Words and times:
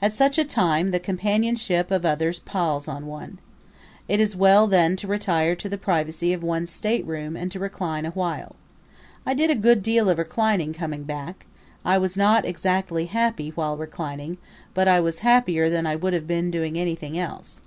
At 0.00 0.14
such 0.14 0.38
a 0.38 0.44
time, 0.44 0.92
the 0.92 1.00
companionship 1.00 1.90
of 1.90 2.04
others 2.06 2.38
palls 2.38 2.86
on 2.86 3.06
one. 3.06 3.38
It 4.06 4.20
is 4.20 4.36
well 4.36 4.68
then 4.68 4.94
to 4.94 5.08
retire 5.08 5.56
to 5.56 5.68
the 5.68 5.76
privacy 5.76 6.32
of 6.32 6.44
one's 6.44 6.70
stateroom 6.70 7.34
and 7.36 7.52
recline 7.56 8.06
awhile. 8.06 8.54
I 9.26 9.34
did 9.34 9.50
a 9.50 9.56
good 9.56 9.82
deal 9.82 10.08
of 10.08 10.18
reclining, 10.18 10.74
coming 10.74 11.02
back; 11.02 11.44
I 11.84 11.98
was 11.98 12.16
not 12.16 12.44
exactly 12.44 13.06
happy 13.06 13.50
while 13.50 13.76
reclining, 13.76 14.38
but 14.74 14.86
I 14.86 15.00
was 15.00 15.18
happier 15.26 15.68
than 15.68 15.88
I 15.88 15.96
would 15.96 16.12
have 16.12 16.28
been 16.28 16.52
doing 16.52 16.78
anything 16.78 17.18
else. 17.18 17.62